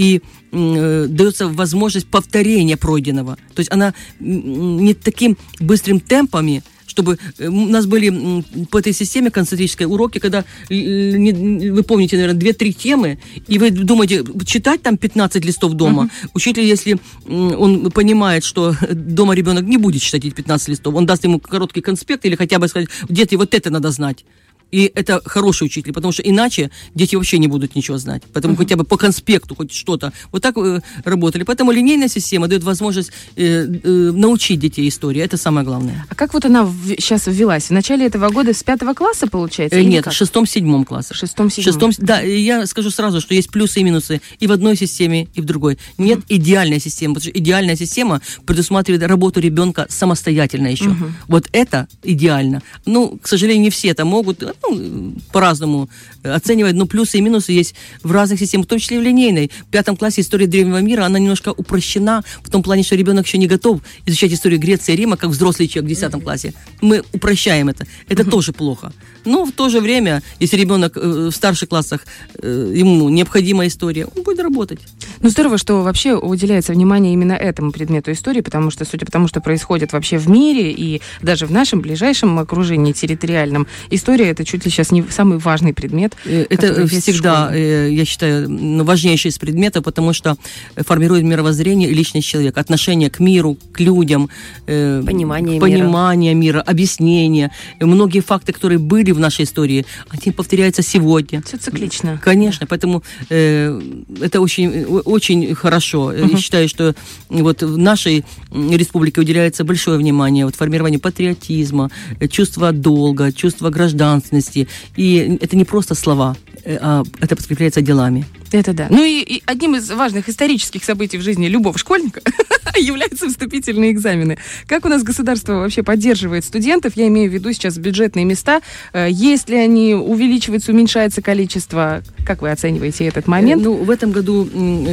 И 0.00 0.20
э, 0.52 1.06
дается 1.08 1.48
возможность 1.48 2.06
повторения 2.06 2.76
пройденного. 2.76 3.36
То 3.54 3.60
есть 3.60 3.72
она 3.72 3.92
не 4.20 4.94
таким 4.94 5.36
быстрым 5.60 6.00
темпами, 6.00 6.62
чтобы 6.86 7.18
э, 7.38 7.48
у 7.48 7.66
нас 7.68 7.86
были 7.86 8.42
по 8.70 8.78
этой 8.78 8.92
системе 8.92 9.30
концентрической 9.30 9.86
уроки, 9.86 10.18
когда 10.18 10.44
э, 10.70 10.74
не- 11.16 11.70
вы 11.70 11.82
помните, 11.82 12.16
наверное, 12.16 12.40
2-3 12.40 12.72
темы, 12.72 13.18
и 13.48 13.58
вы 13.58 13.70
думаете, 13.70 14.24
читать 14.44 14.82
там 14.82 14.96
15 14.96 15.44
листов 15.44 15.72
дома. 15.74 16.08
Учитель, 16.34 16.64
если 16.64 16.98
он 17.28 17.90
понимает, 17.90 18.44
что 18.44 18.74
дома 18.90 19.34
ребенок 19.34 19.64
не 19.64 19.78
будет 19.78 20.02
читать 20.02 20.24
эти 20.24 20.34
15 20.34 20.68
листов, 20.68 20.94
он 20.94 21.06
даст 21.06 21.24
ему 21.24 21.40
короткий 21.40 21.80
конспект 21.80 22.24
или 22.24 22.36
хотя 22.36 22.58
бы 22.58 22.68
сказать, 22.68 22.88
дети, 23.08 23.34
вот 23.36 23.54
это 23.54 23.70
надо 23.70 23.90
знать. 23.90 24.24
И 24.70 24.90
это 24.94 25.20
хороший 25.24 25.64
учитель, 25.64 25.92
потому 25.92 26.12
что 26.12 26.22
иначе 26.22 26.70
дети 26.94 27.16
вообще 27.16 27.38
не 27.38 27.48
будут 27.48 27.74
ничего 27.74 27.98
знать. 27.98 28.22
Поэтому 28.32 28.56
хотя 28.56 28.76
бы 28.76 28.84
по 28.84 28.96
конспекту 28.96 29.54
хоть 29.54 29.72
что-то. 29.72 30.12
Вот 30.32 30.42
так 30.42 30.56
э, 30.56 30.80
работали. 31.04 31.44
Поэтому 31.44 31.70
линейная 31.70 32.08
система 32.08 32.48
дает 32.48 32.64
возможность 32.64 33.10
э, 33.36 33.66
э, 33.66 33.88
научить 34.12 34.58
детей 34.58 34.88
истории. 34.88 35.22
Это 35.22 35.36
самое 35.36 35.64
главное. 35.64 36.06
А 36.08 36.14
как 36.14 36.34
вот 36.34 36.44
она 36.44 36.68
сейчас 36.98 37.26
ввелась? 37.26 37.64
В 37.64 37.70
начале 37.70 38.06
этого 38.06 38.30
года 38.30 38.52
с 38.52 38.62
пятого 38.62 38.94
класса, 38.94 39.26
получается? 39.26 39.78
Э, 39.78 39.84
Нет, 39.84 40.04
как? 40.04 40.12
в 40.12 40.16
шестом-седьмом 40.16 40.84
классе. 40.84 41.14
В 41.14 41.16
шестом, 41.16 41.50
седьмом. 41.50 41.72
Шестом, 41.72 41.92
да, 41.98 42.20
я 42.20 42.66
скажу 42.66 42.90
сразу, 42.90 43.20
что 43.20 43.34
есть 43.34 43.50
плюсы 43.50 43.80
и 43.80 43.84
минусы 43.84 44.20
и 44.40 44.46
в 44.46 44.52
одной 44.52 44.76
системе, 44.76 45.28
и 45.34 45.40
в 45.40 45.44
другой. 45.44 45.78
Нет 45.98 46.20
идеальной 46.28 46.80
системы, 46.80 47.14
потому 47.14 47.30
что 47.30 47.38
идеальная 47.38 47.76
система 47.76 48.20
предусматривает 48.46 49.02
работу 49.04 49.40
ребенка 49.40 49.86
самостоятельно 49.88 50.68
еще. 50.68 50.94
Вот 51.28 51.48
это 51.52 51.88
идеально. 52.02 52.62
Ну, 52.86 53.18
к 53.22 53.28
сожалению, 53.28 53.62
не 53.62 53.70
все 53.70 53.88
это 53.88 54.04
могут, 54.04 54.42
ну, 54.62 55.14
по-разному 55.32 55.88
оценивать, 56.22 56.74
но 56.74 56.86
плюсы 56.86 57.18
и 57.18 57.20
минусы 57.20 57.52
есть 57.52 57.74
в 58.02 58.10
разных 58.12 58.38
системах, 58.38 58.66
в 58.66 58.68
том 58.68 58.78
числе 58.78 58.96
и 58.96 59.00
в 59.00 59.02
линейной. 59.02 59.50
В 59.68 59.70
пятом 59.70 59.96
классе 59.96 60.20
история 60.20 60.46
древнего 60.46 60.80
мира, 60.80 61.04
она 61.04 61.18
немножко 61.18 61.50
упрощена 61.50 62.22
в 62.42 62.50
том 62.50 62.62
плане, 62.62 62.82
что 62.82 62.96
ребенок 62.96 63.26
еще 63.26 63.38
не 63.38 63.46
готов 63.46 63.80
изучать 64.06 64.32
историю 64.32 64.60
Греции 64.60 64.92
и 64.92 64.96
Рима, 64.96 65.16
как 65.16 65.30
взрослый 65.30 65.68
человек 65.68 65.90
в 65.90 65.94
десятом 65.94 66.20
классе. 66.20 66.54
Мы 66.80 67.02
упрощаем 67.12 67.68
это. 67.68 67.86
Это 68.08 68.24
тоже 68.24 68.52
плохо. 68.52 68.92
Но 69.24 69.44
в 69.44 69.52
то 69.52 69.68
же 69.68 69.80
время, 69.80 70.22
если 70.40 70.56
ребенок 70.56 70.96
э, 70.96 71.28
в 71.30 71.32
старших 71.32 71.68
классах, 71.68 72.00
э, 72.42 72.72
ему 72.74 73.08
необходима 73.08 73.66
история, 73.66 74.06
он 74.06 74.22
будет 74.22 74.40
работать. 74.40 74.78
Ну, 75.20 75.28
здорово, 75.30 75.58
что 75.58 75.82
вообще 75.82 76.14
уделяется 76.14 76.72
внимание 76.72 77.12
именно 77.12 77.32
этому 77.32 77.72
предмету 77.72 78.12
истории, 78.12 78.40
потому 78.40 78.70
что, 78.70 78.84
судя 78.84 79.06
по 79.06 79.12
тому, 79.12 79.28
что 79.28 79.40
происходит 79.40 79.92
вообще 79.92 80.18
в 80.18 80.28
мире 80.28 80.72
и 80.72 81.00
даже 81.22 81.46
в 81.46 81.50
нашем 81.50 81.80
ближайшем 81.80 82.38
окружении 82.38 82.92
территориальном, 82.92 83.66
история 83.90 84.30
это 84.30 84.44
чуть 84.44 84.64
ли 84.64 84.70
сейчас 84.70 84.90
не 84.92 85.02
самый 85.10 85.38
важный 85.38 85.72
предмет. 85.72 86.14
Э, 86.24 86.46
Это 86.50 86.86
всегда, 86.86 87.54
я 87.54 88.04
считаю, 88.04 88.84
важнейший 88.84 89.30
из 89.30 89.38
предметов, 89.38 89.84
потому 89.84 90.12
что 90.12 90.36
формирует 90.76 91.24
мировоззрение 91.24 91.90
и 91.90 91.94
личность 91.94 92.26
человека, 92.26 92.60
отношение 92.60 93.10
к 93.10 93.20
миру, 93.20 93.56
к 93.72 93.80
людям, 93.80 94.28
Понимание 94.66 95.60
понимание 95.60 96.34
мира, 96.34 96.60
объяснение. 96.60 97.50
И 97.80 97.84
Многие 97.84 98.20
факты, 98.20 98.52
которые 98.52 98.78
были 98.78 99.12
в 99.14 99.20
нашей 99.20 99.44
истории, 99.44 99.86
они 100.08 100.32
повторяются 100.32 100.82
сегодня. 100.82 101.42
Все 101.42 101.56
циклично. 101.56 102.20
Конечно, 102.22 102.66
поэтому 102.66 103.02
э, 103.30 103.80
это 104.20 104.40
очень, 104.40 104.84
очень 104.84 105.54
хорошо. 105.54 106.12
Я 106.12 106.36
считаю, 106.36 106.68
что 106.68 106.94
вот 107.28 107.62
в 107.62 107.78
нашей 107.78 108.24
республике 108.52 109.20
уделяется 109.20 109.64
большое 109.64 109.98
внимание 109.98 110.44
вот, 110.44 110.56
формированию 110.56 111.00
патриотизма, 111.00 111.90
э, 112.20 112.28
чувства 112.28 112.72
долга, 112.72 113.32
чувства 113.32 113.70
гражданственности. 113.70 114.68
И 114.96 115.38
это 115.40 115.56
не 115.56 115.64
просто 115.64 115.94
слова, 115.94 116.36
э, 116.64 116.78
а 116.80 117.02
это 117.20 117.36
подкрепляется 117.36 117.80
делами. 117.80 118.24
Это 118.54 118.72
да. 118.72 118.86
Ну 118.88 119.02
и, 119.02 119.20
и 119.20 119.42
одним 119.46 119.74
из 119.74 119.90
важных 119.90 120.28
исторических 120.28 120.84
событий 120.84 121.18
в 121.18 121.22
жизни 121.22 121.48
любого 121.48 121.76
школьника 121.76 122.20
являются 122.78 123.28
вступительные 123.28 123.90
экзамены. 123.90 124.38
Как 124.68 124.84
у 124.84 124.88
нас 124.88 125.02
государство 125.02 125.54
вообще 125.54 125.82
поддерживает 125.82 126.44
студентов? 126.44 126.92
Я 126.94 127.08
имею 127.08 127.28
в 127.28 127.34
виду 127.34 127.52
сейчас 127.52 127.76
бюджетные 127.78 128.24
места. 128.24 128.60
Э, 128.92 129.08
Есть 129.10 129.48
ли 129.48 129.56
они, 129.56 129.94
увеличивается, 129.94 130.70
уменьшается 130.70 131.20
количество? 131.20 132.04
Как 132.24 132.42
вы 132.42 132.52
оцениваете 132.52 133.06
этот 133.06 133.26
момент? 133.26 133.60
Ну, 133.60 133.74
в 133.74 133.90
этом 133.90 134.12
году, 134.12 134.48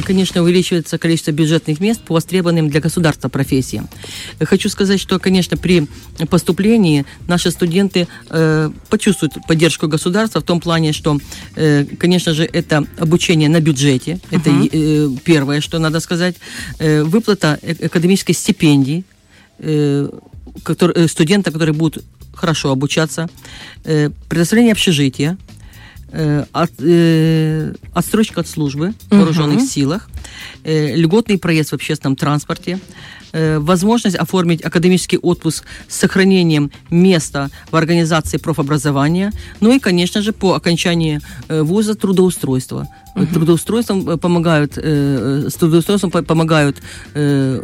конечно, 0.05 0.41
увеличивается 0.41 0.97
количество 0.97 1.29
бюджетных 1.31 1.79
мест 1.79 2.01
по 2.01 2.15
востребованным 2.15 2.67
для 2.67 2.81
государства 2.81 3.29
профессиям. 3.29 3.89
Э, 4.39 4.45
Хочу 4.45 4.69
сказать, 4.69 4.99
что, 4.99 5.19
конечно, 5.19 5.55
при 5.55 5.87
поступлении 6.31 7.05
наши 7.27 7.51
студенты 7.51 8.07
э, 8.31 8.71
почувствуют 8.89 9.35
поддержку 9.47 9.87
государства 9.87 10.41
в 10.41 10.43
том 10.45 10.59
плане, 10.59 10.93
что, 10.93 11.19
э, 11.55 11.85
конечно 11.99 12.33
же, 12.33 12.43
это 12.43 12.85
обучение 12.97 13.50
на 13.51 13.59
бюджете. 13.59 14.19
Это 14.31 14.49
э, 14.49 15.09
первое, 15.23 15.61
что 15.61 15.79
надо 15.79 15.99
сказать. 15.99 16.35
Э, 16.79 17.03
выплата 17.03 17.59
э- 17.61 17.85
академической 17.85 18.33
стипендии 18.33 19.03
э, 19.59 20.09
который- 20.63 20.95
э, 21.05 21.07
студента, 21.07 21.51
которые 21.51 21.73
будут 21.73 22.03
хорошо 22.33 22.71
обучаться, 22.71 23.27
э, 23.85 24.09
предоставление 24.29 24.71
общежития, 24.73 25.37
э, 26.13 26.45
от, 26.51 26.71
э, 26.79 27.73
отстрочка 27.93 28.41
от 28.41 28.47
службы 28.47 28.93
в 29.09 29.15
вооруженных 29.17 29.59
силах, 29.69 30.09
э, 30.63 30.95
льготный 30.95 31.37
проезд 31.37 31.69
в 31.71 31.75
общественном 31.75 32.15
транспорте, 32.15 32.79
э, 33.33 33.59
возможность 33.59 34.17
оформить 34.17 34.65
академический 34.65 35.17
отпуск 35.17 35.63
с 35.87 35.95
сохранением 35.99 36.69
места 36.89 37.49
в 37.71 37.75
организации 37.75 38.37
профобразования, 38.39 39.31
ну 39.61 39.71
и, 39.73 39.79
конечно 39.79 40.21
же, 40.21 40.31
по 40.33 40.53
окончании 40.53 41.21
э, 41.47 41.61
вуза 41.61 41.93
трудоустройство. 41.95 42.87
Трудоустройством 43.33 44.09
э, 44.09 44.17
помогают, 44.17 44.73
э, 44.77 45.47
с 45.49 45.53
трудоустройством 45.55 46.11
по- 46.11 46.23
помогают 46.23 46.77
э, 47.13 47.59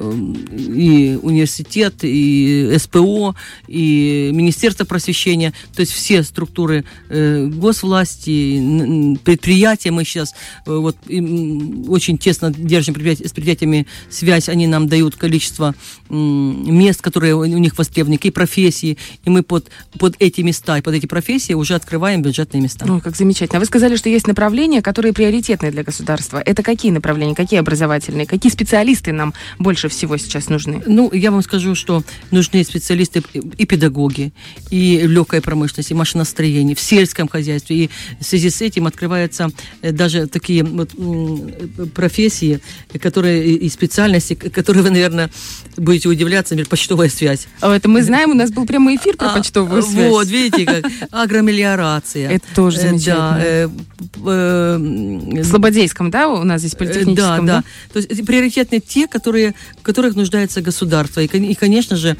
и 0.51 1.18
университет, 1.22 1.96
и 2.04 2.75
СПО, 2.77 3.36
и 3.68 4.32
Министерство 4.34 4.86
просвещения, 4.86 5.54
то 5.74 5.80
есть 5.82 5.92
все 5.94 6.24
структуры 6.24 6.84
э, 7.10 7.46
госвласти, 7.48 9.18
предприятия 9.24 9.92
мы 9.92 10.04
сейчас 10.04 10.34
э, 10.66 10.75
вот 10.75 10.98
очень 11.08 12.18
тесно 12.18 12.51
держим 12.51 12.94
предприятия- 12.94 13.27
с 13.27 13.32
предприятиями 13.32 13.88
связь, 14.10 14.50
они 14.50 14.68
нам 14.68 14.88
дают 14.88 15.16
количество 15.16 15.74
м, 16.10 16.75
мест, 16.77 17.01
которые 17.01 17.36
у 17.36 17.46
них 17.46 17.77
востребованы, 17.77 18.18
какие 18.18 18.32
профессии, 18.32 18.98
и 19.25 19.30
мы 19.30 19.44
под, 19.44 19.70
под 19.98 20.16
эти 20.20 20.42
места 20.42 20.77
и 20.77 20.82
под 20.82 20.96
эти 20.96 21.06
профессии 21.06 21.54
уже 21.54 21.75
открываем 21.75 22.22
бюджетные 22.22 22.62
места. 22.62 22.86
Ой, 22.92 23.01
как 23.01 23.16
замечательно. 23.16 23.60
Вы 23.60 23.66
сказали, 23.66 23.96
что 23.96 24.10
есть 24.10 24.27
направления, 24.27 24.82
которые 24.82 25.13
приоритетные 25.38 25.72
для 25.72 25.84
государства. 25.84 26.41
Это 26.44 26.63
какие 26.63 26.91
направления, 26.91 27.36
какие 27.36 27.60
образовательные, 27.60 28.25
какие 28.25 28.51
специалисты 28.51 29.12
нам 29.12 29.34
больше 29.60 29.88
всего 29.88 30.17
сейчас 30.17 30.50
нужны? 30.50 30.82
Ну, 30.86 31.12
я 31.13 31.32
вам 31.32 31.41
скажу, 31.41 31.75
что 31.75 32.03
нужны 32.32 32.63
специалисты 32.63 33.24
и 33.34 33.65
педагоги, 33.65 34.32
и 34.72 35.03
в 35.06 35.12
легкой 35.12 35.41
промышленности, 35.41 35.94
и 35.94 35.96
машиностроении, 35.96 36.74
в 36.74 36.79
сельском 36.79 37.27
хозяйстве. 37.27 37.75
И 37.75 37.89
в 38.20 38.24
связи 38.24 38.50
с 38.50 38.62
этим 38.62 38.88
открываются 38.88 39.50
э, 39.82 39.91
даже 39.91 40.27
такие 40.27 40.63
вот, 40.63 40.89
профессии, 41.94 42.60
которые 43.00 43.56
и 43.56 43.70
специальности, 43.70 44.34
которые 44.34 44.84
вы, 44.84 44.89
наверное, 44.89 45.29
будете 45.77 46.10
удивляться, 46.10 46.56
например, 46.56 46.70
почтовая 46.70 47.10
связь. 47.10 47.48
А 47.62 47.75
Это 47.75 47.89
мы 47.89 48.01
знаем, 48.01 48.32
у 48.32 48.34
нас 48.34 48.51
был 48.51 48.65
прямой 48.65 48.96
эфир 48.96 49.17
про 49.17 49.27
А, 49.27 49.38
почтовую 49.38 49.84
связь. 49.84 50.12
Вот, 50.12 50.27
видите, 50.27 50.65
как 50.65 50.91
агромелиорация. 51.12 52.32
Это 52.32 52.46
тоже 52.56 52.77
Э, 52.77 52.82
замечательно. 52.82 53.38
Да, 53.38 53.41
э, 53.44 53.70
Слободейском, 55.43 56.10
да, 56.12 56.27
у 56.29 56.43
нас 56.43 56.62
здесь 56.62 56.74
Э, 56.74 56.77
политехническом, 56.77 57.46
Да, 57.46 57.57
да. 57.57 57.63
То 57.93 57.98
есть 58.00 58.12
эти 58.12 58.22
приоритетные 58.22 58.79
те, 58.81 59.07
которые, 59.07 59.53
в 59.79 59.84
которых 59.84 60.15
нуждается 60.15 60.62
государство. 60.62 61.22
И, 61.22 61.25
и, 61.25 61.55
конечно 61.55 61.96
же, 61.96 62.15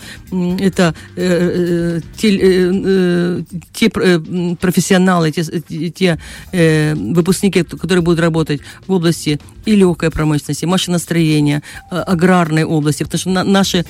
это 0.60 0.94
э, 1.16 2.00
э, 2.00 2.02
те, 2.18 2.36
э, 2.36 2.72
э, 2.86 3.44
те 3.74 3.92
э, 3.94 4.56
профессионалы, 4.60 5.32
те, 5.32 5.44
те- 5.92 6.18
э, 6.54 6.96
выпускники, 6.96 7.64
которые 7.64 8.02
будут 8.02 8.20
работать 8.20 8.62
в 8.88 8.92
области 8.94 9.40
и 9.66 9.76
легкой 9.76 10.10
промышленности, 10.10 10.66
машиностроения, 10.66 11.62
э, 11.92 11.96
аграрной 12.00 12.64
области. 12.64 13.04
Потому 13.04 13.20
что 13.20 13.30
на, 13.30 13.44
наши 13.44 13.86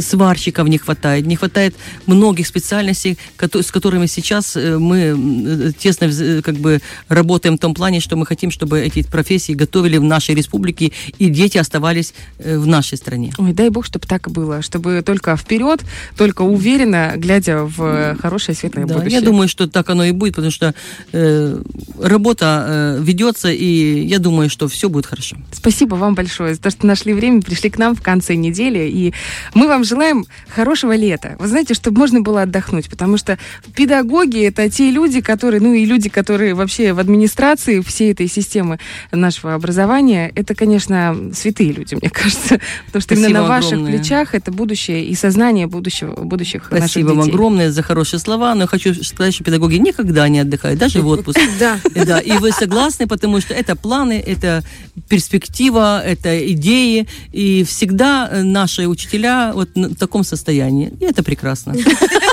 сварщиков 0.00 0.68
не 0.68 0.78
хватает, 0.78 1.26
не 1.26 1.36
хватает 1.36 1.74
многих 2.06 2.46
специальностей, 2.46 3.18
с 3.38 3.70
которыми 3.70 4.06
сейчас 4.06 4.56
э, 4.56 4.78
мы 4.78 5.72
тесно 5.78 6.08
как 6.42 6.56
бы 6.56 6.80
работаем 7.08 7.56
в 7.56 7.60
том 7.60 7.74
плане, 7.74 8.00
что 8.00 8.16
мы 8.16 8.24
хотим, 8.26 8.39
чтобы 8.48 8.80
эти 8.80 9.02
профессии 9.02 9.52
готовили 9.52 9.98
в 9.98 10.04
нашей 10.04 10.34
республике 10.34 10.92
и 11.18 11.28
дети 11.28 11.58
оставались 11.58 12.14
в 12.38 12.66
нашей 12.66 12.96
стране. 12.96 13.32
Ой, 13.36 13.52
дай 13.52 13.68
бог, 13.68 13.84
чтобы 13.84 14.06
так 14.06 14.28
и 14.28 14.30
было, 14.30 14.62
чтобы 14.62 15.02
только 15.04 15.36
вперед, 15.36 15.82
только 16.16 16.42
уверенно, 16.42 17.12
глядя 17.16 17.64
в 17.64 18.16
хорошее 18.20 18.56
светлое 18.56 18.86
да, 18.86 18.94
будущее. 18.94 19.18
Я 19.18 19.24
думаю, 19.24 19.48
что 19.48 19.68
так 19.68 19.90
оно 19.90 20.04
и 20.04 20.12
будет, 20.12 20.36
потому 20.36 20.52
что 20.52 20.74
э, 21.12 21.62
работа 22.00 22.64
э, 22.68 23.02
ведется, 23.02 23.50
и 23.50 24.04
я 24.06 24.18
думаю, 24.18 24.48
что 24.48 24.68
все 24.68 24.88
будет 24.88 25.06
хорошо. 25.06 25.36
Спасибо 25.52 25.96
вам 25.96 26.14
большое 26.14 26.54
за 26.54 26.60
то, 26.60 26.70
что 26.70 26.86
нашли 26.86 27.12
время, 27.12 27.42
пришли 27.42 27.70
к 27.70 27.78
нам 27.78 27.96
в 27.96 28.02
конце 28.02 28.36
недели, 28.36 28.88
и 28.88 29.12
мы 29.54 29.66
вам 29.66 29.84
желаем 29.84 30.24
хорошего 30.48 30.94
лета. 30.94 31.36
Вы 31.38 31.48
знаете, 31.48 31.74
чтобы 31.74 31.98
можно 31.98 32.20
было 32.20 32.42
отдохнуть, 32.42 32.88
потому 32.88 33.16
что 33.16 33.38
педагоги 33.74 34.44
это 34.44 34.70
те 34.70 34.90
люди, 34.90 35.20
которые, 35.20 35.60
ну 35.60 35.74
и 35.74 35.84
люди, 35.84 36.08
которые 36.08 36.54
вообще 36.54 36.92
в 36.92 36.98
администрации 36.98 37.80
всей 37.80 38.12
этой 38.12 38.28
системы 38.30 38.78
нашего 39.12 39.54
образования, 39.54 40.32
это, 40.34 40.54
конечно, 40.54 41.16
святые 41.34 41.72
люди, 41.72 41.94
мне 41.94 42.10
кажется, 42.10 42.60
потому 42.86 43.02
что 43.02 43.14
Спасибо 43.14 43.28
именно 43.28 43.42
на 43.42 43.48
ваших 43.48 43.72
огромное. 43.72 43.98
плечах 43.98 44.34
это 44.34 44.52
будущее 44.52 45.04
и 45.04 45.14
сознание 45.14 45.66
будущего, 45.66 46.14
будущих 46.22 46.64
Спасибо 46.66 46.80
наших 46.80 46.94
детей. 46.94 47.02
Спасибо 47.04 47.20
вам 47.20 47.28
огромное 47.28 47.70
за 47.70 47.82
хорошие 47.82 48.20
слова, 48.20 48.54
но 48.54 48.66
хочу 48.66 48.94
сказать, 49.04 49.34
что 49.34 49.44
педагоги 49.44 49.76
никогда 49.76 50.28
не 50.28 50.40
отдыхают, 50.40 50.78
даже 50.78 51.02
в 51.02 51.08
отпуск. 51.08 51.38
Да. 51.58 51.78
Да, 51.94 52.20
и 52.20 52.32
вы 52.38 52.52
согласны, 52.52 53.06
потому 53.06 53.40
что 53.40 53.52
это 53.52 53.76
планы, 53.76 54.22
это 54.24 54.62
перспектива, 55.08 56.00
это 56.02 56.52
идеи, 56.52 57.06
и 57.32 57.64
всегда 57.64 58.30
наши 58.42 58.86
учителя 58.86 59.52
вот 59.54 59.70
в 59.74 59.94
таком 59.96 60.24
состоянии. 60.24 60.92
И 61.00 61.04
это 61.04 61.22
прекрасно. 61.22 61.74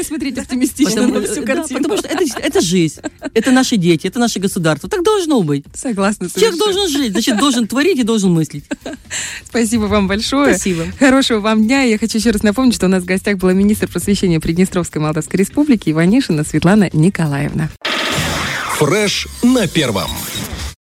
Главное 0.00 0.04
смотреть 0.04 0.38
оптимистично 0.38 1.02
потому, 1.02 1.20
на 1.20 1.26
всю 1.26 1.44
картину. 1.44 1.80
Да, 1.80 1.88
потому 1.88 1.96
что 1.98 2.08
это, 2.08 2.40
это 2.40 2.60
жизнь, 2.62 3.00
это 3.34 3.50
наши 3.50 3.76
дети, 3.76 4.06
это 4.06 4.18
наше 4.18 4.38
государство. 4.38 4.88
Так 4.88 5.02
должно 5.02 5.42
быть. 5.42 5.64
Согласна. 5.74 6.30
Человек 6.30 6.56
должен 6.56 6.88
жить, 6.88 7.12
значит, 7.12 7.36
должен 7.38 7.66
творить 7.66 7.98
и 7.98 8.02
должен 8.02 8.32
мыслить. 8.32 8.64
Спасибо 9.44 9.82
вам 9.82 10.08
большое. 10.08 10.54
Спасибо. 10.54 10.86
Хорошего 10.98 11.40
вам 11.40 11.66
дня. 11.66 11.82
Я 11.82 11.98
хочу 11.98 12.16
еще 12.16 12.30
раз 12.30 12.42
напомнить, 12.42 12.74
что 12.74 12.86
у 12.86 12.88
нас 12.88 13.02
в 13.02 13.06
гостях 13.06 13.36
была 13.36 13.52
министр 13.52 13.88
просвещения 13.88 14.40
Приднестровской 14.40 15.02
Молдавской 15.02 15.38
Республики 15.38 15.90
Иванишина 15.90 16.44
Светлана 16.44 16.88
Николаевна. 16.94 17.68
Фреш 18.78 19.28
на 19.42 19.66
первом. 19.68 20.10